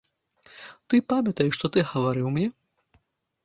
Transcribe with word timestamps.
Ты 0.93 1.01
памятаеш, 1.13 1.53
што 1.59 1.67
ты 1.77 1.87
гаварыў 1.93 2.27
мне? 2.39 2.47